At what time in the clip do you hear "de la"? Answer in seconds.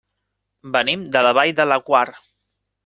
1.17-1.37